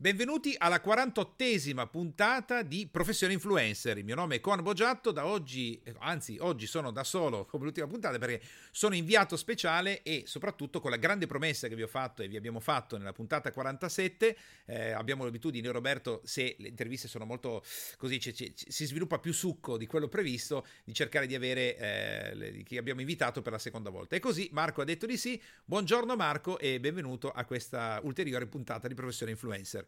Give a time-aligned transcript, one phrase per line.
[0.00, 3.98] Benvenuti alla 48esima puntata di Professione Influencer.
[3.98, 7.88] Il mio nome è Con Boggiatto, da oggi, anzi oggi sono da solo come l'ultima
[7.88, 8.40] puntata perché
[8.70, 12.36] sono inviato speciale e soprattutto con la grande promessa che vi ho fatto e vi
[12.36, 17.64] abbiamo fatto nella puntata 47, eh, abbiamo l'abitudine Roberto, se le interviste sono molto
[17.96, 22.34] così, c- c- si sviluppa più succo di quello previsto, di cercare di avere eh,
[22.36, 24.14] le, chi abbiamo invitato per la seconda volta.
[24.14, 25.42] E così Marco ha detto di sì.
[25.64, 29.87] Buongiorno Marco e benvenuto a questa ulteriore puntata di Professione Influencer.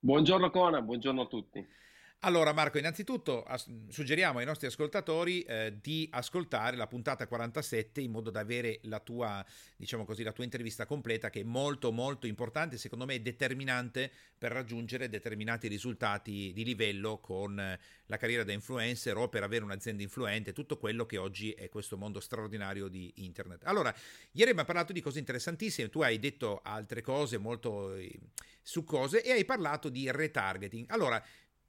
[0.00, 1.66] Buongiorno Cona, buongiorno a tutti.
[2.22, 3.46] Allora Marco, innanzitutto
[3.90, 8.98] suggeriamo ai nostri ascoltatori eh, di ascoltare la puntata 47 in modo da avere la
[8.98, 9.44] tua,
[9.76, 14.50] diciamo così, la tua intervista completa che è molto molto importante, secondo me determinante per
[14.50, 20.52] raggiungere determinati risultati di livello con la carriera da influencer o per avere un'azienda influente,
[20.52, 23.62] tutto quello che oggi è questo mondo straordinario di internet.
[23.62, 23.94] Allora,
[24.32, 28.10] ieri abbiamo parlato di cose interessantissime, tu hai detto altre cose molto eh,
[28.60, 30.86] su cose e hai parlato di retargeting.
[30.88, 31.22] Allora,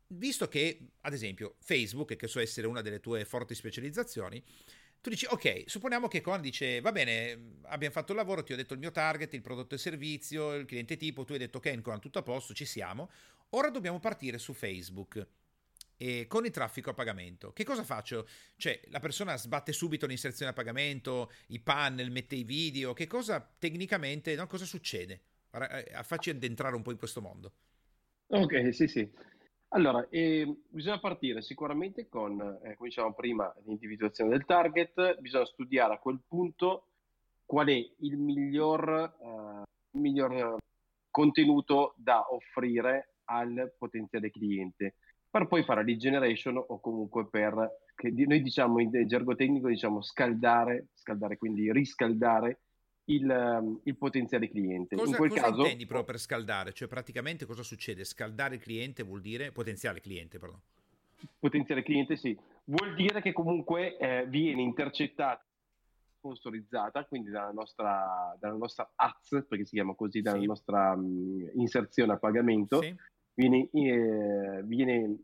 [0.09, 4.43] visto che, ad esempio, Facebook, che so essere una delle tue forti specializzazioni,
[5.01, 8.55] tu dici, ok, supponiamo che Con dice, va bene, abbiamo fatto il lavoro, ti ho
[8.55, 11.81] detto il mio target, il prodotto e servizio, il cliente tipo, tu hai detto, ok,
[11.81, 13.09] Con, tutto a posto, ci siamo,
[13.51, 15.25] ora dobbiamo partire su Facebook.
[16.01, 18.25] E con il traffico a pagamento, che cosa faccio?
[18.55, 23.45] Cioè, la persona sbatte subito l'inserzione a pagamento, i panel, mette i video, che cosa
[23.59, 25.19] tecnicamente, no, cosa succede?
[25.51, 27.51] Eh, facci addentrare un po' in questo mondo.
[28.27, 29.11] Ok, sì, sì.
[29.71, 35.93] Allora, eh, bisogna partire sicuramente con, eh, come dicevamo prima, l'individuazione del target, bisogna studiare
[35.93, 36.87] a quel punto
[37.45, 40.57] qual è il miglior, eh, il miglior
[41.11, 44.95] contenuto da offrire al potenziale cliente,
[45.29, 47.53] per poi fare lead generation o comunque per,
[48.25, 52.61] noi diciamo in gergo tecnico, diciamo scaldare, scaldare quindi riscaldare
[53.09, 54.95] il, ehm, il potenziale cliente.
[54.95, 56.73] Cosa, in quel cosa caso, intendi però per scaldare?
[56.73, 58.03] Cioè praticamente cosa succede?
[58.03, 60.59] Scaldare il cliente vuol dire potenziale cliente, pardon.
[61.37, 65.43] Potenziale cliente sì, vuol dire che comunque eh, viene intercettata
[66.19, 70.45] sponsorizzata, quindi dalla nostra, dalla nostra ads, perché si chiama così, dalla sì.
[70.45, 72.93] nostra um, inserzione a pagamento, sì.
[73.33, 75.17] viene, eh, viene,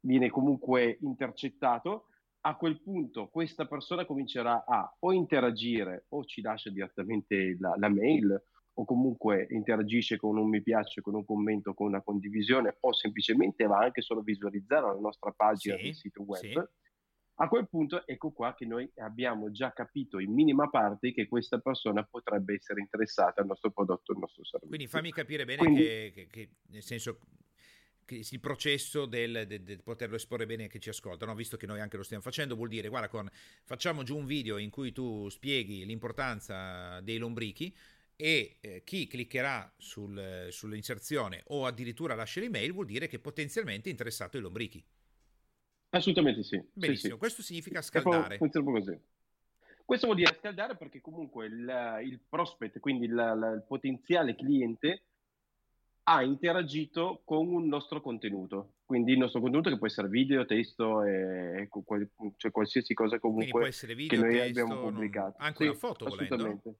[0.00, 2.08] viene comunque intercettato
[2.46, 7.88] a quel punto questa persona comincerà a o interagire o ci lascia direttamente la, la,
[7.88, 8.40] mail
[8.74, 13.66] o comunque interagisce con un mi piace, con un commento, con una condivisione o semplicemente
[13.66, 16.40] va anche solo a visualizzare la nostra pagina sì, del sito web.
[16.40, 16.54] Sì.
[17.38, 21.58] A quel punto ecco qua che noi abbiamo già capito in minima parte che questa
[21.58, 24.76] persona potrebbe essere interessata al nostro prodotto, al nostro servizio.
[24.76, 27.18] Quindi fammi capire bene Quindi, che, che, che, nel senso
[28.08, 31.34] il processo del, del, del, poterlo esporre bene a chi ci ascolta, no?
[31.34, 33.28] visto che noi anche lo stiamo facendo, vuol dire, guarda, con,
[33.64, 37.74] facciamo giù un video in cui tu spieghi l'importanza dei lombrichi
[38.16, 43.92] e eh, chi cliccherà sul, sull'inserzione o addirittura lascia l'email vuol dire che potenzialmente è
[43.92, 44.82] interessato ai lombrichi.
[45.90, 46.62] Assolutamente sì.
[46.72, 47.18] Benissimo, sì, sì.
[47.18, 48.38] questo significa scaldare.
[48.38, 48.98] così.
[49.84, 55.02] Questo vuol dire scaldare perché comunque il, il prospect, quindi il, il potenziale cliente,
[56.08, 58.74] ha interagito con un nostro contenuto.
[58.84, 61.68] Quindi il nostro contenuto che può essere video, testo, e,
[62.36, 65.34] cioè qualsiasi cosa comunque video, che noi testo, abbiamo pubblicato.
[65.38, 66.44] Anche sì, una foto assolutamente.
[66.44, 66.74] Volendo.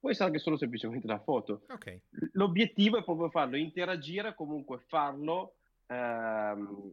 [0.00, 1.62] Può essere anche solo semplicemente la foto.
[1.70, 2.02] Okay.
[2.32, 5.54] L'obiettivo è proprio farlo interagire, comunque farlo,
[5.86, 6.92] ehm,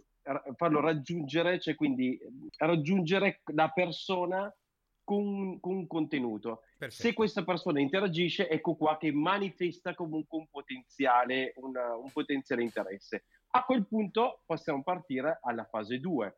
[0.56, 2.18] farlo raggiungere, cioè quindi
[2.56, 4.53] raggiungere la persona
[5.09, 6.62] con, con un contenuto.
[6.78, 7.02] Perfetto.
[7.02, 13.24] Se questa persona interagisce, ecco qua che manifesta comunque un potenziale, una, un potenziale interesse.
[13.52, 16.36] A quel punto possiamo partire alla fase 2,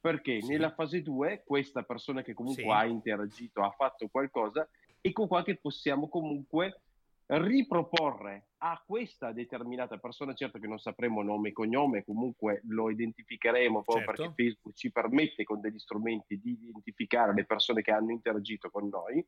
[0.00, 0.48] perché sì.
[0.48, 2.68] nella fase 2 questa persona che comunque sì.
[2.68, 4.68] ha interagito, ha fatto qualcosa,
[5.00, 6.80] ecco qua che possiamo comunque
[7.26, 13.82] riproporre a questa determinata persona, certo che non sapremo nome e cognome, comunque lo identificheremo
[13.82, 14.22] proprio certo.
[14.22, 18.88] perché Facebook ci permette con degli strumenti di identificare le persone che hanno interagito con
[18.88, 19.24] noi,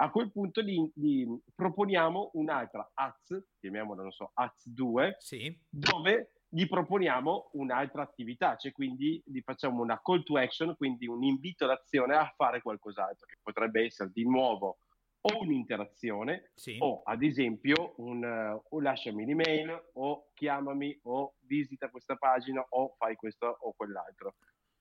[0.00, 5.58] a quel punto gli, gli proponiamo un'altra ads, chiamiamola, non so, ads 2, sì.
[5.68, 11.24] dove gli proponiamo un'altra attività, cioè quindi gli facciamo una call to action, quindi un
[11.24, 14.78] invito all'azione a fare qualcos'altro, che potrebbe essere di nuovo
[15.34, 16.76] o un'interazione sì.
[16.80, 22.94] o ad esempio un uh, o lasciami un'email o chiamami o visita questa pagina o
[22.96, 24.34] fai questo o quell'altro.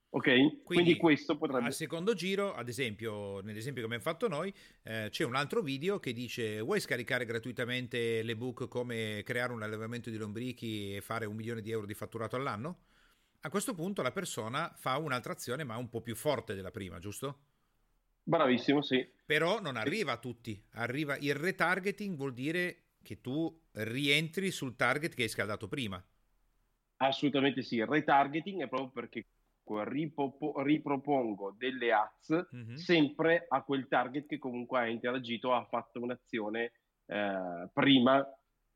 [0.09, 0.23] Ok?
[0.23, 1.65] Quindi, Quindi, questo potrebbe...
[1.65, 4.53] Al secondo giro, ad esempio, nell'esempio che abbiamo fatto noi,
[4.83, 10.09] eh, c'è un altro video che dice vuoi scaricare gratuitamente l'ebook come creare un allevamento
[10.09, 12.79] di lombrichi e fare un milione di euro di fatturato all'anno?
[13.41, 16.99] A questo punto la persona fa un'altra azione ma un po' più forte della prima,
[16.99, 17.39] giusto?
[18.27, 19.09] Bravissimo, sì.
[19.25, 25.13] Però non arriva a tutti, arriva il retargeting vuol dire che tu rientri sul target
[25.13, 26.03] che hai scaldato prima.
[26.97, 29.27] Assolutamente sì, il retargeting è proprio perché
[29.63, 32.75] ripropongo delle ads mm-hmm.
[32.75, 36.71] sempre a quel target che comunque ha interagito, ha fatto un'azione
[37.05, 38.25] eh, prima,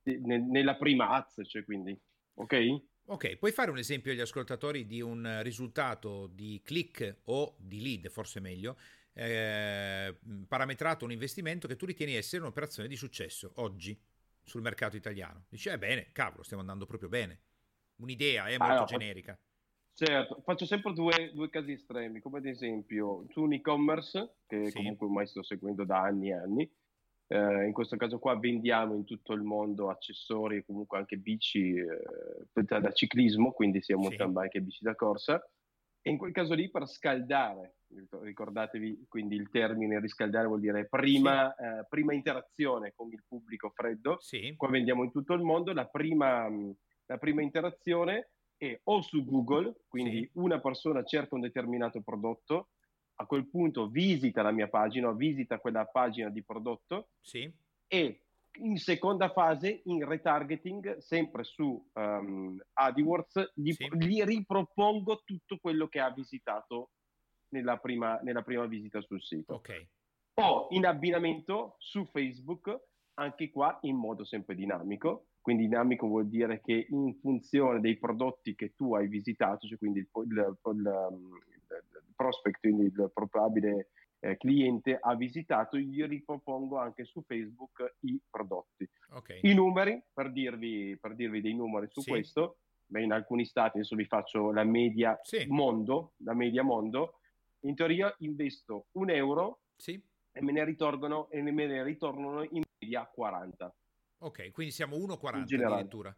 [0.03, 1.99] ne, nella prima ads, cioè quindi,
[2.35, 2.83] ok?
[3.07, 8.07] Ok, puoi fare un esempio agli ascoltatori di un risultato di click o di lead,
[8.09, 8.77] forse meglio,
[9.13, 10.17] eh,
[10.47, 13.99] parametrato un investimento che tu ritieni essere un'operazione di successo oggi
[14.43, 15.45] sul mercato italiano.
[15.49, 17.39] Dici, eh bene, cavolo, stiamo andando proprio bene.
[17.97, 19.39] Un'idea è eh, molto allora, generica.
[19.93, 24.73] Certo, faccio sempre due, due, casi estremi, come ad esempio su un e-commerce, che sì.
[24.73, 26.71] comunque ormai sto seguendo da anni e anni,
[27.27, 31.75] eh, in questo caso qua vendiamo in tutto il mondo accessori e comunque anche bici
[31.75, 35.41] eh, da ciclismo, quindi sia mountain bike e bici da corsa,
[36.01, 37.75] e in quel caso lì per scaldare,
[38.21, 41.63] ricordatevi quindi il termine riscaldare vuol dire prima, sì.
[41.63, 44.55] eh, prima interazione con il pubblico freddo, sì.
[44.57, 46.49] qua vendiamo in tutto il mondo, la prima,
[47.05, 50.29] la prima interazione è o su Google, quindi sì.
[50.33, 52.69] una persona cerca un determinato prodotto,
[53.15, 57.51] a quel punto visita la mia pagina, visita quella pagina di prodotto sì.
[57.87, 58.21] e
[58.59, 63.87] in seconda fase, in retargeting, sempre su um, AdWords, gli, sì.
[63.97, 66.91] gli, ripropongo tutto quello che ha visitato
[67.49, 69.55] nella prima, nella prima visita sul sito.
[69.55, 69.87] Okay.
[70.35, 72.79] O in abbinamento su Facebook,
[73.15, 75.27] anche qua in modo sempre dinamico.
[75.41, 79.99] Quindi dinamico vuol dire che in funzione dei prodotti che tu hai visitato, cioè quindi
[79.99, 81.19] il, il, il,
[81.57, 83.89] il prospect, quindi il probabile
[84.21, 88.87] eh, cliente ha visitato, gli ripropongo anche su Facebook i prodotti.
[89.09, 89.39] Okay.
[89.41, 92.11] I numeri, per dirvi, per dirvi dei numeri su sì.
[92.11, 95.45] questo, beh, in alcuni stati, adesso vi faccio la media sì.
[95.47, 97.19] mondo, la media mondo,
[97.61, 99.99] in teoria investo un euro sì.
[100.31, 103.75] e me ne ritornano, e me ne ritornano in media 40.
[104.19, 106.15] Ok, quindi siamo 1,40 addirittura.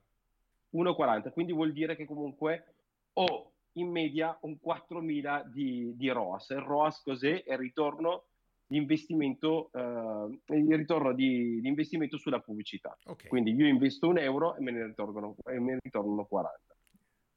[0.73, 2.75] 1,40, quindi vuol dire che comunque
[3.13, 6.49] ho in media un 4.000 di, di ROAS.
[6.49, 7.43] Il ROAS cos'è?
[7.43, 8.25] È il ritorno
[8.65, 12.97] di investimento, eh, il ritorno di, di, investimento sulla pubblicità.
[13.05, 13.27] Okay.
[13.27, 16.59] Quindi io investo un euro e me ne ritornano, me ne ritornano 40.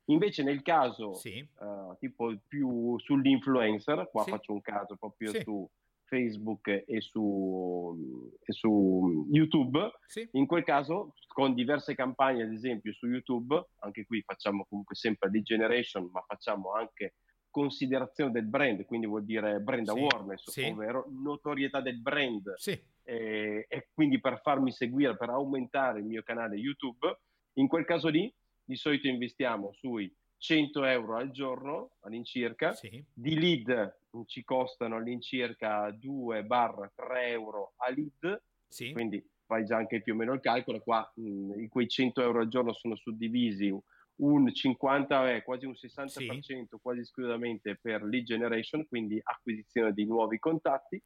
[0.08, 1.44] Invece nel caso sì.
[1.58, 4.30] uh, tipo più sull'influencer, qua sì.
[4.30, 5.40] faccio un caso proprio sì.
[5.42, 5.68] su
[6.06, 9.90] Facebook e su, e su YouTube,
[10.32, 15.30] in quel caso con diverse campagne, ad esempio su YouTube, anche qui facciamo comunque sempre
[15.30, 17.14] lead generation, ma facciamo anche
[17.50, 22.54] considerazione del brand, quindi vuol dire brand awareness, ovvero notorietà del brand.
[23.02, 27.18] E, e quindi per farmi seguire, per aumentare il mio canale YouTube,
[27.54, 28.32] in quel caso lì
[28.64, 33.02] di solito investiamo sui 100 euro al giorno all'incirca, sì.
[33.12, 33.96] di lead
[34.26, 36.90] ci costano all'incirca 2-3
[37.28, 38.92] euro a lead, sì.
[38.92, 42.48] quindi fai già anche più o meno il calcolo, qua mh, quei 100 euro al
[42.48, 43.74] giorno sono suddivisi
[44.16, 46.66] un 50, eh, quasi un 60% sì.
[46.80, 51.00] quasi esclusivamente per lead generation, quindi acquisizione di nuovi contatti,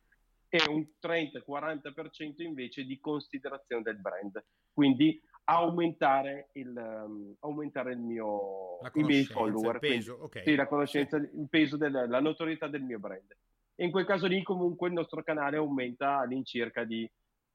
[0.49, 4.45] e un 30-40% invece di considerazione del brand.
[4.73, 9.75] Quindi aumentare il, um, aumentare il mio i miei follower.
[9.75, 10.45] Il peso, quindi, okay.
[10.45, 11.31] Sì, la conoscenza, sì.
[11.39, 13.37] il peso, della, la notorietà del mio brand.
[13.75, 17.11] E in quel caso lì comunque il nostro canale aumenta all'incirca di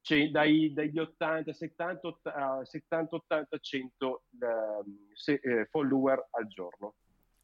[0.06, 2.16] cioè, dai, dagli 80, 70,
[2.62, 6.94] 70 80, 100 um, se, eh, follower al giorno.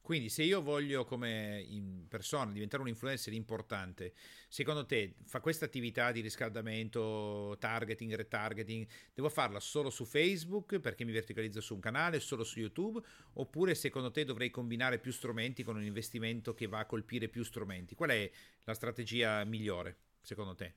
[0.02, 1.64] Quindi se io voglio come
[2.08, 4.12] persona diventare un influencer importante,
[4.48, 11.04] secondo te fa questa attività di riscaldamento, targeting, retargeting, devo farla solo su Facebook perché
[11.04, 13.00] mi verticalizzo su un canale, solo su YouTube,
[13.34, 17.44] oppure secondo te dovrei combinare più strumenti con un investimento che va a colpire più
[17.44, 17.94] strumenti?
[17.94, 18.28] Qual è
[18.64, 20.74] la strategia migliore secondo te?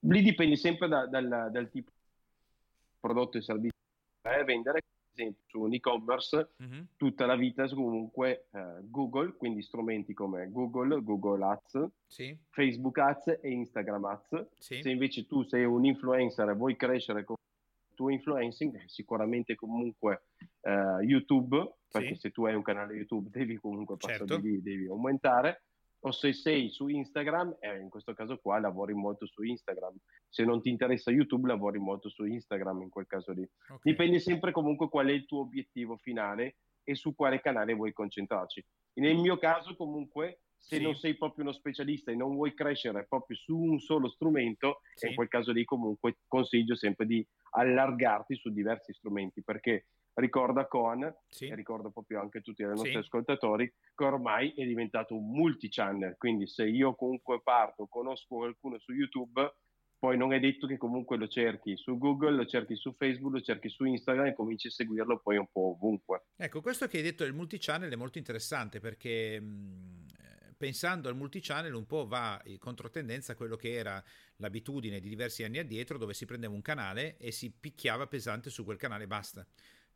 [0.00, 3.78] Lì dipende sempre da, dal, dal tipo di prodotto e servizio
[4.22, 4.80] che vai a vendere
[5.12, 6.82] esempio su un e-commerce mm-hmm.
[6.96, 12.36] tutta la vita comunque uh, Google, quindi strumenti come Google, Google Ads, sì.
[12.50, 14.46] Facebook Ads e Instagram Ads.
[14.58, 14.82] Sì.
[14.82, 19.54] Se invece tu sei un influencer e vuoi crescere con il tuo influencing, eh, sicuramente
[19.54, 20.22] comunque
[20.60, 22.20] uh, YouTube, perché sì.
[22.20, 24.38] se tu hai un canale YouTube devi comunque passare certo.
[24.38, 25.62] lì, devi aumentare
[26.00, 29.94] o se sei su Instagram, eh, in questo caso qua lavori molto su Instagram.
[30.28, 33.42] Se non ti interessa YouTube, lavori molto su Instagram in quel caso lì.
[33.42, 33.78] Okay.
[33.82, 38.64] Dipende sempre comunque qual è il tuo obiettivo finale e su quale canale vuoi concentrarci.
[38.94, 40.82] Nel mio caso comunque, se sì.
[40.82, 45.08] non sei proprio uno specialista e non vuoi crescere proprio su un solo strumento, sì.
[45.08, 51.14] in quel caso lì comunque consiglio sempre di allargarti su diversi strumenti perché ricorda Coan
[51.28, 51.46] sì.
[51.46, 52.96] e ricordo proprio anche tutti i nostri sì.
[52.96, 58.92] ascoltatori che ormai è diventato un multi-channel, quindi se io comunque parto, conosco qualcuno su
[58.92, 59.54] YouTube,
[59.98, 63.40] poi non è detto che comunque lo cerchi su Google, lo cerchi su Facebook, lo
[63.42, 66.24] cerchi su Instagram e cominci a seguirlo poi un po' ovunque.
[66.36, 70.06] Ecco, questo che hai detto del multichannel è molto interessante perché mh,
[70.60, 74.02] pensando al multichannel un po' va in controtendenza a quello che era
[74.36, 78.62] l'abitudine di diversi anni addietro dove si prendeva un canale e si picchiava pesante su
[78.62, 79.46] quel canale e basta.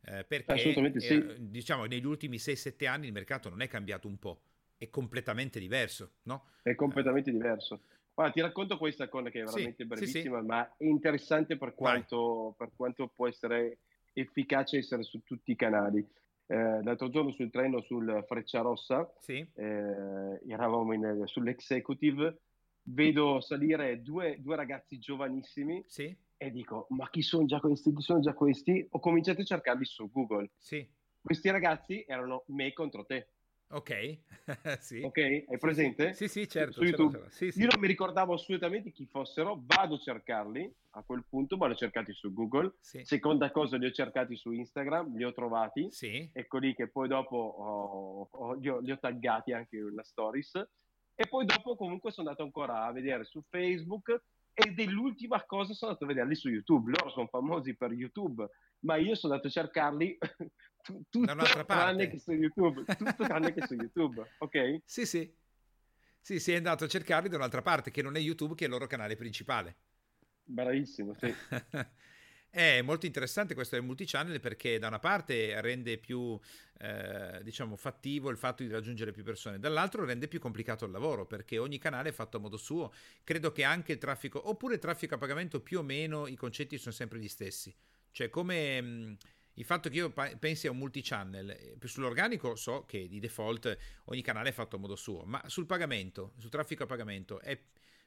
[0.07, 0.57] Eh, perché
[0.99, 1.13] sì.
[1.13, 4.39] eh, diciamo negli ultimi 6-7 anni il mercato non è cambiato un po',
[4.77, 6.45] è completamente diverso, no?
[6.61, 7.81] È completamente diverso.
[8.13, 10.47] Guarda, ti racconto questa cosa che è veramente sì, brevissima, sì, sì.
[10.47, 13.79] ma è interessante per quanto, per quanto, può essere
[14.13, 16.07] efficace essere su tutti i canali.
[16.47, 22.37] Eh, l'altro giorno sul treno sul Freccia Rossa, eh, eravamo in, sull'executive,
[22.83, 25.83] vedo salire due, due ragazzi giovanissimi
[26.37, 27.93] e dico, ma chi sono già questi?
[27.93, 28.85] Chi sono già questi?
[28.91, 30.51] Ho cominciato a cercarli su Google.
[31.21, 33.29] Questi ragazzi erano me contro te.
[33.67, 34.19] Ok,
[34.79, 35.01] sì.
[35.01, 36.13] Ok, hai presente?
[36.13, 36.73] Sì, sì, certo.
[36.73, 37.25] Su YouTube.
[37.29, 37.61] Sì, sì.
[37.61, 41.73] Io non mi ricordavo assolutamente chi fossero, vado a cercarli a quel punto, ma li
[41.73, 42.75] ho cercati su Google.
[42.79, 43.03] Sì.
[43.03, 45.87] Seconda cosa, li ho cercati su Instagram, li ho trovati.
[45.89, 46.29] Sì.
[46.31, 50.53] Ecco lì che poi dopo ho, ho, li, ho, li ho taggati anche nella stories.
[51.15, 54.21] E poi dopo comunque sono andato ancora a vedere su Facebook
[54.57, 56.91] ed è l'ultima cosa sono andato a vederli su YouTube.
[56.91, 60.17] Loro sono famosi per YouTube, ma io sono andato a cercarli
[61.09, 61.35] tutto
[61.65, 64.81] tranne che su YouTube, tutto tranne che su YouTube, ok?
[64.85, 65.33] Sì, sì.
[66.21, 68.73] Sì, sei andato a cercarli da un'altra parte, che non è YouTube, che è il
[68.73, 69.75] loro canale principale.
[70.43, 71.31] Bravissimo, sì.
[72.55, 76.39] È molto interessante questo del multichannel perché da una parte rende più
[76.79, 81.25] eh, diciamo fattivo il fatto di raggiungere più persone, dall'altro rende più complicato il lavoro
[81.25, 82.93] perché ogni canale è fatto a modo suo.
[83.25, 86.77] Credo che anche il traffico, oppure il traffico a pagamento più o meno i concetti
[86.77, 87.75] sono sempre gli stessi.
[88.09, 89.17] Cioè come mh,
[89.55, 94.21] il fatto che io pensi a un multichannel, eh, sull'organico so che di default ogni
[94.21, 97.61] canale è fatto a modo suo, ma sul pagamento, sul traffico a pagamento è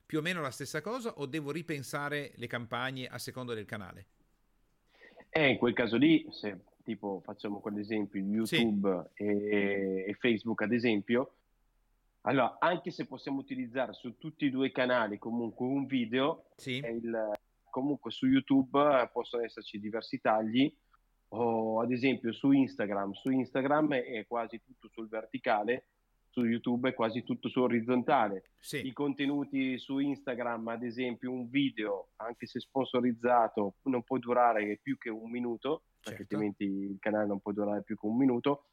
[0.06, 4.06] più o meno la stessa cosa o devo ripensare le campagne a seconda del canale?
[5.30, 9.24] Eh, in quel caso lì, se tipo facciamo quell'esempio YouTube sì.
[9.24, 11.34] e, e Facebook ad esempio,
[12.22, 16.76] allora anche se possiamo utilizzare su tutti e due i canali comunque un video, sì.
[16.76, 17.30] il,
[17.70, 20.72] comunque su YouTube possono esserci diversi tagli
[21.28, 25.84] o ad esempio su Instagram, su Instagram è quasi tutto sul verticale,
[26.38, 28.50] su YouTube è quasi tutto su orizzontale.
[28.58, 28.86] Sì.
[28.86, 34.96] I contenuti su Instagram, ad esempio un video, anche se sponsorizzato, non può durare più
[34.96, 36.00] che un minuto, certo.
[36.02, 38.66] perché altrimenti il canale non può durare più che un minuto.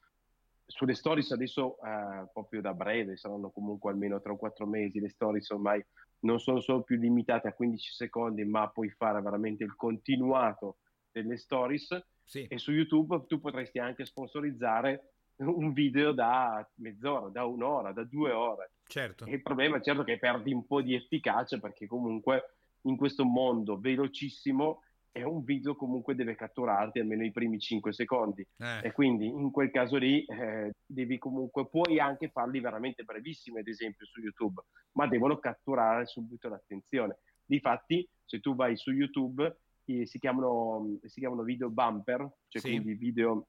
[0.64, 5.08] Sulle stories adesso, eh, proprio da breve, saranno comunque almeno 3 o 4 mesi, le
[5.08, 5.84] stories ormai
[6.20, 10.78] non sono solo più limitate a 15 secondi, ma puoi fare veramente il continuato
[11.10, 12.44] delle stories sì.
[12.48, 15.12] E su YouTube tu potresti anche sponsorizzare
[15.44, 18.72] un video da mezz'ora, da un'ora, da due ore.
[18.86, 19.24] Certo.
[19.26, 23.24] E il problema è certo che perdi un po' di efficacia perché comunque in questo
[23.24, 28.80] mondo velocissimo è un video comunque deve catturarti almeno i primi 5 secondi eh.
[28.82, 33.66] e quindi in quel caso lì eh, devi comunque puoi anche farli veramente brevissimi ad
[33.66, 34.62] esempio su YouTube
[34.92, 37.16] ma devono catturare subito l'attenzione
[37.46, 39.56] difatti se tu vai su YouTube
[40.04, 42.68] si chiamano, si chiamano video bumper, cioè sì.
[42.70, 43.46] quindi video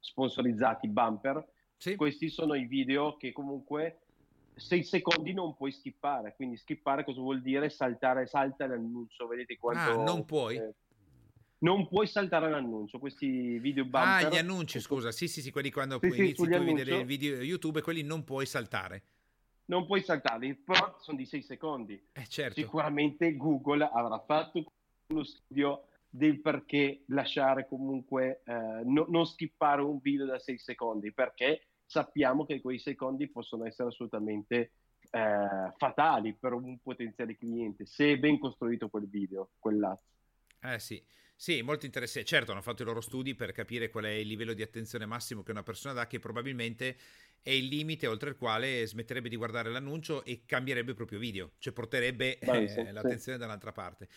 [0.00, 1.46] sponsorizzati bumper.
[1.76, 1.94] Sì.
[1.96, 4.00] Questi sono i video che comunque
[4.54, 7.70] 6 secondi non puoi skippare, quindi skippare cosa vuol dire?
[7.70, 10.00] Saltare, salta l'annuncio, vedete quanto...
[10.00, 10.56] Ah, non puoi?
[10.56, 10.74] Eh,
[11.58, 14.26] non puoi saltare l'annuncio, questi video bumper...
[14.26, 16.98] Ah, gli annunci, scusa, sì sì sì, quelli quando sì, inizi sì, tu a vedere
[16.98, 19.02] il video YouTube, quelli non puoi saltare.
[19.66, 22.02] Non puoi saltarli, però sono di 6 secondi.
[22.12, 22.60] Eh, certo.
[22.60, 24.64] Sicuramente Google avrà fatto
[25.08, 31.12] uno studio del perché lasciare comunque, eh, no, non skippare un video da 6 secondi,
[31.12, 34.72] perché sappiamo che quei secondi possono essere assolutamente
[35.10, 40.02] eh, fatali per un potenziale cliente, se è ben costruito quel video, quell'ads.
[40.62, 41.02] Eh sì,
[41.36, 42.28] sì, molto interessante.
[42.28, 45.42] Certo, hanno fatto i loro studi per capire qual è il livello di attenzione massimo
[45.42, 46.96] che una persona dà, che probabilmente
[47.40, 51.52] è il limite oltre il quale smetterebbe di guardare l'annuncio e cambierebbe il proprio video,
[51.58, 53.38] cioè porterebbe eh, l'attenzione sì.
[53.38, 54.08] da un'altra parte.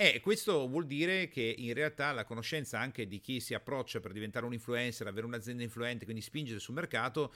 [0.00, 4.12] E questo vuol dire che in realtà la conoscenza anche di chi si approccia per
[4.12, 7.34] diventare un influencer, avere un'azienda influente, quindi spingere sul mercato,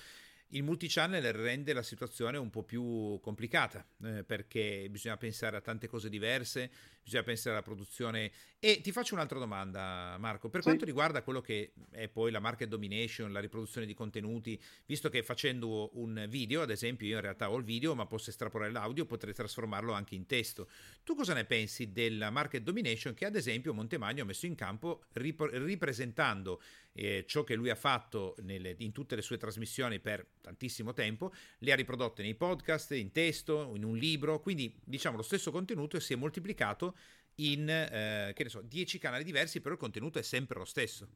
[0.52, 5.88] il multichannel rende la situazione un po' più complicata eh, perché bisogna pensare a tante
[5.88, 6.70] cose diverse,
[7.02, 8.30] bisogna pensare alla produzione.
[8.58, 10.48] E ti faccio un'altra domanda, Marco.
[10.48, 10.66] Per sì.
[10.68, 15.22] quanto riguarda quello che è poi la market domination, la riproduzione di contenuti, visto che
[15.22, 19.06] facendo un video, ad esempio, io in realtà ho il video, ma posso estrapolare l'audio,
[19.06, 20.68] potrei trasformarlo anche in testo.
[21.02, 25.04] Tu cosa ne pensi della market domination che, ad esempio, Montemagno ha messo in campo
[25.12, 26.60] rip- ripresentando
[26.92, 31.32] eh, ciò che lui ha fatto nelle, in tutte le sue trasmissioni per tantissimo tempo,
[31.58, 35.96] le ha riprodotte nei podcast, in testo, in un libro, quindi diciamo lo stesso contenuto
[35.96, 36.96] e si è moltiplicato
[37.36, 41.08] in eh, che ne so, 10 canali diversi, però il contenuto è sempre lo stesso.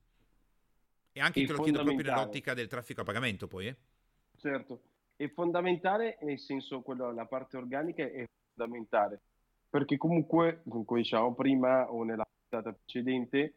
[1.13, 3.69] E anche te lo chiedo proprio nell'ottica del traffico a pagamento, poi.
[3.69, 3.77] Eh?
[4.37, 4.83] Certo,
[5.17, 9.21] è fondamentale nel senso quello, la parte organica è fondamentale
[9.69, 13.55] perché comunque, come diciamo prima o nella puntata precedente,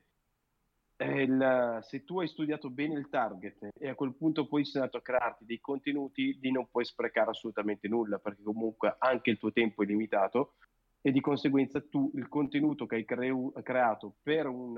[1.05, 4.97] il, se tu hai studiato bene il target e a quel punto poi sei andato
[4.97, 9.51] a crearti dei contenuti, di non puoi sprecare assolutamente nulla, perché comunque anche il tuo
[9.51, 10.55] tempo è limitato
[11.01, 14.73] e di conseguenza tu il contenuto che hai cre- creato per un,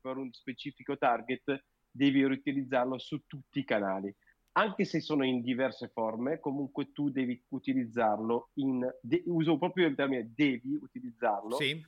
[0.00, 4.12] per un specifico target devi riutilizzarlo su tutti i canali
[4.52, 9.94] anche se sono in diverse forme, comunque tu devi utilizzarlo in, de, uso proprio il
[9.94, 11.82] termine devi utilizzarlo, sì.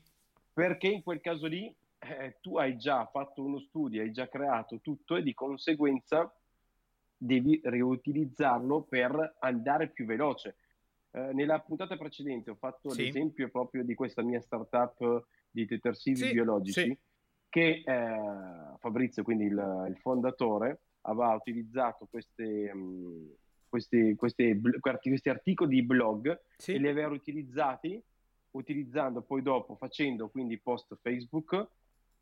[0.52, 4.80] perché in quel caso lì eh, tu hai già fatto uno studio, hai già creato
[4.80, 6.32] tutto e di conseguenza
[7.16, 10.56] devi riutilizzarlo per andare più veloce.
[11.10, 13.04] Eh, nella puntata precedente ho fatto sì.
[13.04, 16.98] l'esempio proprio di questa mia startup di detersivi sì, biologici
[17.48, 23.32] che eh, Fabrizio, quindi il, il fondatore, aveva utilizzato queste, um,
[23.68, 26.72] questi, questi, questi, articoli di blog sì.
[26.74, 28.02] e li aveva utilizzati
[28.50, 31.68] utilizzando poi dopo, facendo quindi post Facebook,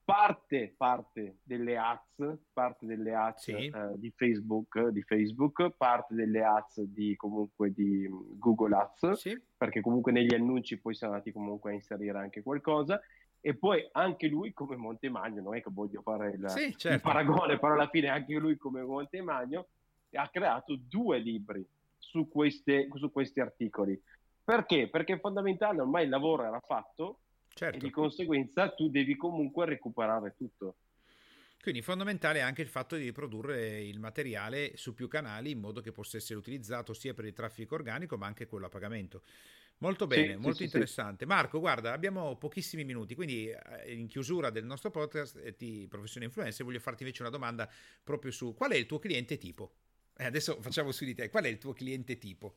[0.04, 3.52] parte, parte delle ads, parte delle ads sì.
[3.52, 9.40] eh, di, Facebook, di Facebook, parte delle ads di comunque di Google Ads, sì.
[9.56, 13.00] perché comunque negli annunci poi sono andati comunque a inserire anche qualcosa
[13.40, 16.96] e poi anche lui come Montemagno, non è che voglio fare il, sì, certo.
[16.96, 19.66] il paragone, però alla fine anche lui come Montemagno
[20.12, 21.66] ha creato due libri
[21.98, 24.00] su, queste, su questi articoli.
[24.44, 24.88] Perché?
[24.88, 27.20] Perché fondamentale, ormai il lavoro era fatto
[27.54, 27.76] certo.
[27.76, 30.76] e di conseguenza tu devi comunque recuperare tutto.
[31.62, 35.92] Quindi fondamentale anche il fatto di riprodurre il materiale su più canali in modo che
[35.92, 39.22] possa essere utilizzato sia per il traffico organico ma anche quello a pagamento.
[39.78, 41.24] Molto bene, sì, molto sì, interessante.
[41.24, 41.30] Sì.
[41.30, 46.26] Marco, guarda, abbiamo pochissimi minuti, quindi eh, in chiusura del nostro podcast eh, di Professione
[46.26, 47.68] Influencer voglio farti invece una domanda
[48.02, 49.74] proprio su qual è il tuo cliente tipo?
[50.16, 52.56] Eh, adesso facciamo su di te, qual è il tuo cliente tipo?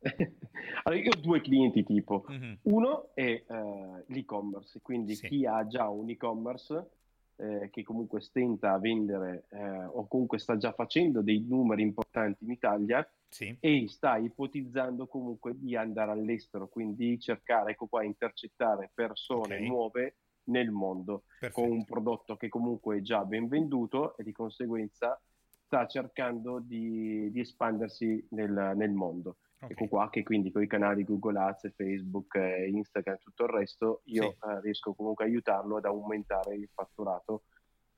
[0.84, 2.24] allora, io ho due clienti tipo.
[2.30, 2.54] Mm-hmm.
[2.62, 6.90] Uno è uh, l'e-commerce, quindi chi ha già un e-commerce
[7.36, 12.44] eh, che comunque stenta a vendere eh, o comunque sta già facendo dei numeri importanti
[12.44, 13.54] in Italia sì.
[13.60, 19.66] e sta ipotizzando comunque di andare all'estero, quindi cercare, ecco qua, intercettare persone okay.
[19.66, 21.60] nuove nel mondo Perfetto.
[21.60, 25.20] con un prodotto che comunque è già ben venduto e di conseguenza
[25.66, 29.36] sta cercando di, di espandersi nel, nel mondo.
[29.58, 29.70] Okay.
[29.70, 34.02] Ecco qua che quindi con i canali Google Ads, Facebook, Instagram e tutto il resto
[34.04, 34.28] io sì.
[34.28, 37.44] eh, riesco comunque a aiutarlo ad aumentare il fatturato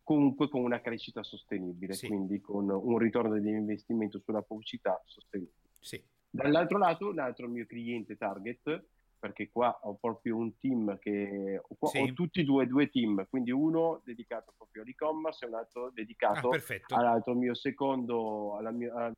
[0.08, 2.06] comunque con una crescita sostenibile, sì.
[2.06, 5.68] quindi con un ritorno di investimento sulla pubblicità sostenibile.
[5.80, 6.02] Sì.
[6.30, 8.84] Dall'altro lato, l'altro mio cliente target,
[9.18, 11.98] perché qua ho proprio un team che ho, sì.
[11.98, 16.52] ho tutti e due, due team, quindi uno dedicato proprio all'e-commerce e un altro dedicato
[16.52, 19.14] ah, all'altro mio secondo, alla mia, al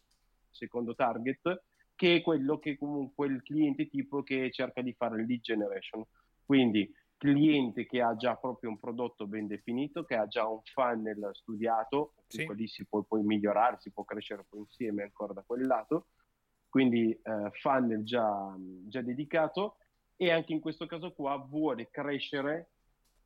[0.50, 1.62] secondo target,
[2.00, 6.02] che è quello che comunque il cliente tipo che cerca di fare lead generation.
[6.46, 11.28] Quindi cliente che ha già proprio un prodotto ben definito, che ha già un funnel
[11.34, 12.48] studiato, sì.
[12.54, 16.06] lì si può poi migliorare, si può crescere poi insieme ancora da quel lato,
[16.70, 19.76] quindi eh, funnel già, già dedicato
[20.16, 22.70] e anche in questo caso qua vuole crescere,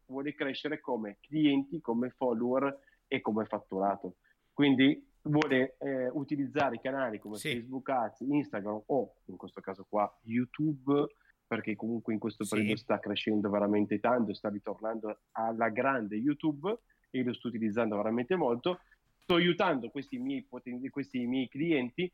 [0.07, 4.17] vuole crescere come clienti, come follower e come fatturato.
[4.53, 7.53] Quindi vuole eh, utilizzare i canali come sì.
[7.53, 11.07] Facebook Ads, Instagram o in questo caso qua YouTube
[11.47, 12.83] perché comunque in questo periodo sì.
[12.83, 16.79] sta crescendo veramente tanto, sta ritornando alla grande YouTube
[17.11, 18.81] e lo sto utilizzando veramente molto.
[19.19, 22.11] Sto aiutando questi miei, poten- questi miei clienti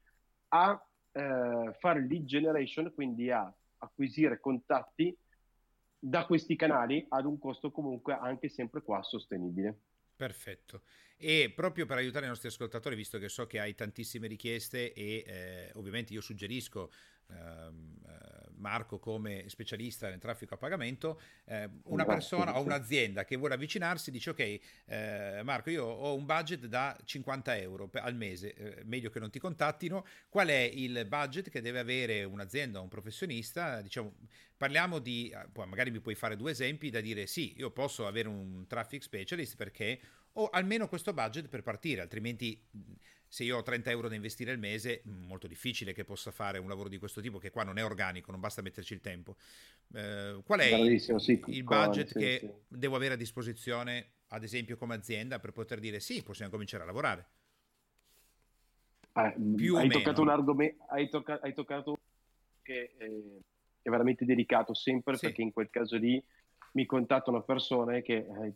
[0.49, 5.17] a eh, fare lead generation, quindi a acquisire contatti
[5.99, 9.79] da questi canali ad un costo comunque anche sempre qua sostenibile.
[10.17, 10.83] Perfetto.
[11.23, 15.23] E proprio per aiutare i nostri ascoltatori, visto che so che hai tantissime richieste e
[15.27, 16.91] eh, ovviamente io suggerisco
[17.33, 23.37] Ehm, eh, Marco come specialista nel traffico a pagamento, eh, una persona o un'azienda che
[23.37, 28.83] vuole avvicinarsi dice ok eh, Marco io ho un budget da 50 euro al mese,
[28.85, 32.89] meglio che non ti contattino, qual è il budget che deve avere un'azienda o un
[32.89, 33.81] professionista?
[33.81, 34.13] Diciamo,
[34.59, 38.29] parliamo di, poi magari mi puoi fare due esempi da dire sì, io posso avere
[38.29, 39.99] un traffic specialist perché
[40.35, 42.61] ho almeno questo budget per partire, altrimenti
[43.27, 46.69] se io ho 30 euro da investire al mese, molto difficile che possa fare un
[46.69, 49.37] lavoro di questo tipo, che qua non è organico, non basta metterci il tempo.
[49.95, 52.51] Eh, qual è il, sì, il budget sì, che sì.
[52.67, 56.87] devo avere a disposizione ad esempio come azienda, per poter dire sì, possiamo cominciare a
[56.87, 57.29] lavorare?
[59.57, 61.99] Più hai, toccato un argomento, hai, tocca- hai toccato
[62.63, 63.41] che eh,
[63.83, 66.23] è veramente delicato sempre perché in quel caso lì
[66.73, 68.55] mi contattano persone che eh,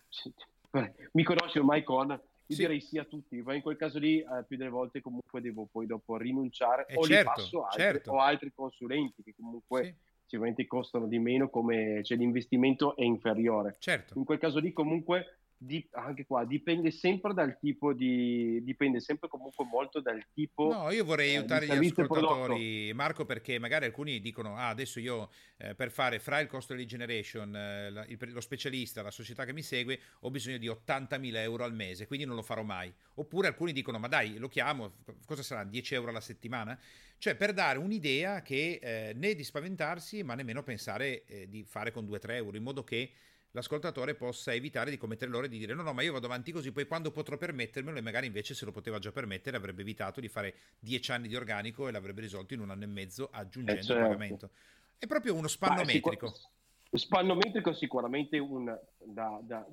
[1.13, 2.61] mi conosci ormai con io sì.
[2.61, 5.67] direi sì a tutti, ma in quel caso lì eh, più delle volte comunque devo
[5.71, 8.13] poi dopo rinunciare eh o certo, li passo altri, certo.
[8.13, 9.95] o altri consulenti che comunque sì.
[10.27, 13.77] sicuramente costano di meno come cioè, l'investimento è inferiore.
[13.79, 14.19] Certo.
[14.19, 19.29] In quel caso lì comunque di, anche qua dipende sempre dal tipo di dipende sempre
[19.29, 24.21] comunque molto dal tipo no io vorrei eh, aiutare gli ascoltatori Marco perché magari alcuni
[24.21, 28.19] dicono ah adesso io eh, per fare fra il costo lead generation eh, la, il,
[28.33, 32.27] lo specialista la società che mi segue ho bisogno di 80.000 euro al mese quindi
[32.27, 32.93] non lo farò mai.
[33.15, 36.79] Oppure alcuni dicono ma dai lo chiamo cosa sarà 10 euro alla settimana?
[37.19, 41.93] Cioè per dare un'idea che eh, né di spaventarsi ma nemmeno pensare eh, di fare
[41.93, 43.11] con 2-3 euro in modo che
[43.55, 46.73] l'ascoltatore possa evitare di commettere l'errore di dire no no ma io vado avanti così
[46.73, 50.29] poi quando potrò permettermelo e magari invece se lo poteva già permettere avrebbe evitato di
[50.29, 53.85] fare dieci anni di organico e l'avrebbe risolto in un anno e mezzo aggiungendo eh
[53.85, 54.03] certo.
[54.03, 54.51] il pagamento
[54.99, 56.51] è proprio uno spannometrico sicur-
[56.91, 59.67] spannometrico sicuramente un da, da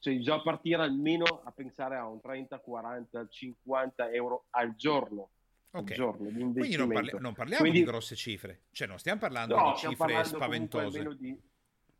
[0.00, 5.30] cioè già partire almeno a pensare a un 30 40 50 euro al giorno
[5.76, 5.96] Okay.
[5.96, 7.80] Giorno, Quindi non, parli- non parliamo Quindi...
[7.80, 11.16] di grosse cifre, cioè non stiamo parlando no, di cifre spaventose.
[11.16, 11.36] Di,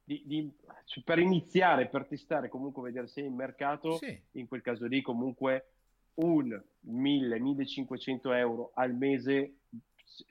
[0.05, 0.53] di, di,
[0.85, 4.19] cioè, per iniziare, per testare, comunque vedere se è in mercato, sì.
[4.33, 5.71] in quel caso lì comunque
[6.15, 9.55] un 1000-1500 euro al mese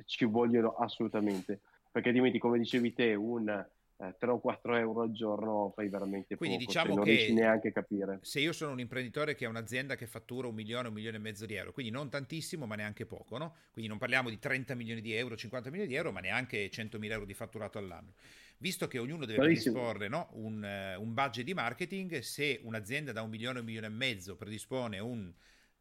[0.05, 1.59] ci vogliono assolutamente,
[1.91, 3.65] perché altrimenti come dicevi te un
[3.97, 7.11] eh, 3 o 4 euro al giorno fai veramente Quindi poco, diciamo cioè non che
[7.11, 8.19] riesci neanche a capire.
[8.21, 11.19] Se io sono un imprenditore che ha un'azienda che fattura un milione, un milione e
[11.19, 13.55] mezzo di euro, quindi non tantissimo ma neanche poco, no?
[13.71, 16.99] quindi non parliamo di 30 milioni di euro, 50 milioni di euro, ma neanche 100
[16.99, 18.13] mila euro di fatturato all'anno
[18.57, 19.73] visto che ognuno deve Bravissimo.
[19.75, 20.29] predisporre no?
[20.33, 24.37] un, uh, un, budget di marketing, se un'azienda da un milione, un milione e mezzo
[24.37, 25.33] predispone un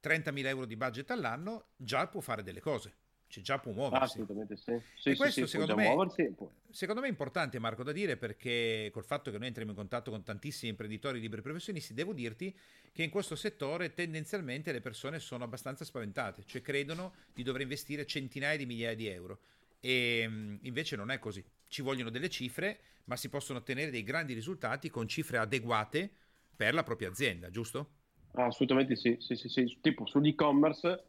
[0.03, 2.95] 30.000 euro di budget all'anno, già può fare delle cose.
[3.33, 4.05] Cioè già può muoversi.
[4.05, 4.79] Assolutamente sì.
[4.95, 6.35] sì e questo sì, secondo, me, muoversi,
[6.71, 10.11] secondo me è importante Marco da dire perché col fatto che noi entriamo in contatto
[10.11, 12.55] con tantissimi imprenditori liberi professionisti, devo dirti
[12.93, 18.05] che in questo settore tendenzialmente le persone sono abbastanza spaventate, cioè credono di dover investire
[18.05, 19.39] centinaia di migliaia di euro
[19.81, 24.03] e mm, invece non è così ci vogliono delle cifre, ma si possono ottenere dei
[24.03, 26.11] grandi risultati con cifre adeguate
[26.55, 27.95] per la propria azienda, giusto?
[28.35, 29.79] assolutamente sì, sì, sì, sì.
[29.81, 31.03] Tipo sull'e-commerce,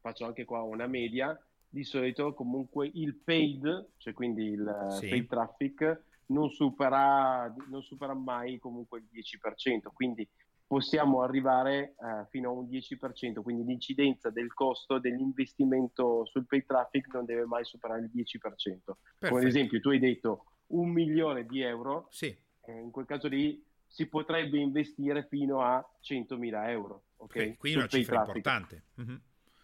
[0.00, 1.38] faccio anche qua una media,
[1.70, 5.08] di solito comunque il paid, cioè quindi il sì.
[5.08, 10.28] paid traffic, non supera, non supera mai comunque il 10%, quindi
[10.66, 17.12] possiamo arrivare uh, fino a un 10%, quindi l'incidenza del costo dell'investimento sul pay traffic
[17.12, 18.38] non deve mai superare il 10%.
[18.38, 18.96] Perfetto.
[19.18, 22.26] Come ad esempio tu hai detto un milione di euro, sì.
[22.26, 27.02] eh, in quel caso lì si potrebbe investire fino a 100.000 euro.
[27.16, 27.56] Okay?
[27.56, 28.36] Quindi una cifra traffic.
[28.36, 28.84] importante.
[29.00, 29.16] Mm-hmm.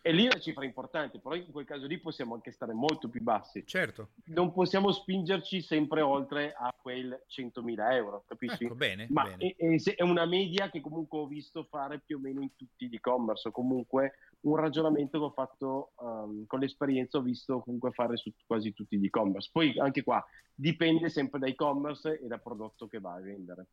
[0.06, 3.08] E lì è una cifra importante, però in quel caso lì possiamo anche stare molto
[3.08, 3.66] più bassi.
[3.66, 4.10] Certo.
[4.26, 8.66] Non possiamo spingerci sempre oltre a quel 100.000 euro, capisci?
[8.66, 9.56] Ecco, bene, Ma bene.
[9.56, 12.94] È, è, una media che comunque ho visto fare più o meno in tutti gli
[12.94, 18.16] e-commerce, o comunque un ragionamento che ho fatto um, con l'esperienza, ho visto comunque fare
[18.16, 19.50] su quasi tutti gli e-commerce.
[19.52, 23.66] Poi anche qua dipende sempre da e-commerce e dal prodotto che vai a vendere.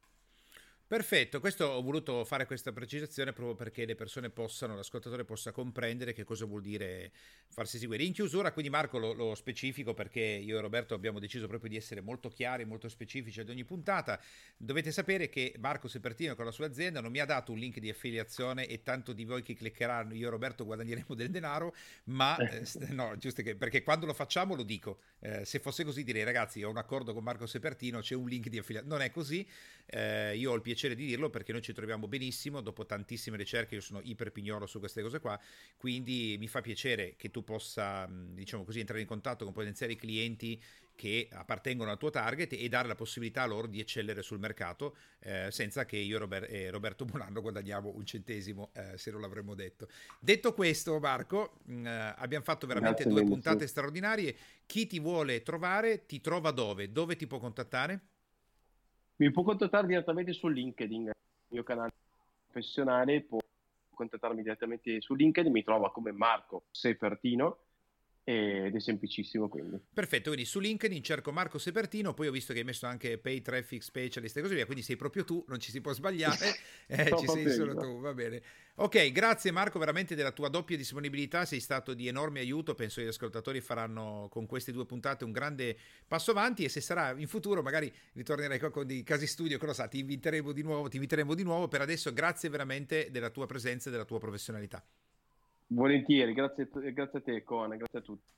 [0.94, 6.14] Perfetto, questo ho voluto fare questa precisazione proprio perché le persone possano, l'ascoltatore possa comprendere
[6.14, 7.12] che cosa vuol dire
[7.48, 8.04] farsi seguire.
[8.04, 11.78] In chiusura, quindi Marco lo, lo, specifico perché io e Roberto abbiamo deciso proprio di
[11.78, 14.22] essere molto chiari, molto specifici ad ogni puntata.
[14.56, 17.80] Dovete sapere che Marco Sepertino con la sua azienda non mi ha dato un link
[17.80, 22.38] di affiliazione e tanto di voi che cliccheranno, io e Roberto guadagneremo del denaro, ma
[22.38, 25.00] eh, no, giusto che, perché quando lo facciamo lo dico.
[25.22, 28.48] Eh, se fosse così direi ragazzi ho un accordo con Marco Sepertino, c'è un link
[28.48, 28.96] di affiliazione.
[28.96, 29.48] Non è così,
[29.88, 33.38] eh, io ho il piacere piacere di dirlo perché noi ci troviamo benissimo, dopo tantissime
[33.38, 35.40] ricerche io sono iper pignolo su queste cose qua,
[35.78, 40.62] quindi mi fa piacere che tu possa, diciamo così, entrare in contatto con potenziali clienti
[40.96, 45.48] che appartengono al tuo target e dare la possibilità loro di eccellere sul mercato eh,
[45.50, 49.88] senza che io Robert, e Roberto Bonanno guadagniamo un centesimo eh, se non l'avremmo detto.
[50.20, 54.36] Detto questo Marco, mh, eh, abbiamo fatto veramente Grazie due puntate straordinarie.
[54.68, 56.92] Chi ti vuole trovare ti trova dove?
[56.92, 58.12] Dove ti può contattare?
[59.24, 61.14] Mi può contattare direttamente su LinkedIn, il
[61.48, 61.94] mio canale
[62.52, 63.40] professionale, può
[63.96, 67.60] contattarmi direttamente su LinkedIn, mi trova come Marco Sefertino
[68.24, 69.78] ed è semplicissimo quindi.
[69.94, 73.42] Perfetto, quindi su LinkedIn cerco Marco Sepertino, poi ho visto che hai messo anche Pay
[73.42, 76.56] Traffic Specialist e così via, quindi sei proprio tu, non ci si può sbagliare,
[76.88, 78.42] eh, ci sei solo tu, va bene.
[78.76, 83.08] Ok, grazie Marco veramente della tua doppia disponibilità, sei stato di enorme aiuto, penso che
[83.08, 87.28] gli ascoltatori faranno con queste due puntate un grande passo avanti e se sarà in
[87.28, 90.96] futuro magari ritornerai qua con dei casi studio, cosa sa, ti inviteremo di nuovo, ti
[90.96, 94.84] inviteremo di nuovo, per adesso grazie veramente della tua presenza e della tua professionalità.
[95.68, 98.32] Volentieri, grazie, grazie a te, Coane, grazie a tutti.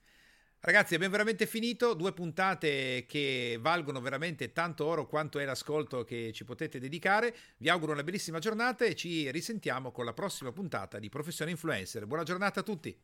[0.66, 1.94] Ragazzi, abbiamo veramente finito.
[1.94, 7.36] Due puntate che valgono veramente tanto oro quanto è l'ascolto che ci potete dedicare.
[7.58, 12.08] Vi auguro una bellissima giornata e ci risentiamo con la prossima puntata di Professione Influencer.
[12.08, 13.00] Buona giornata a tutti.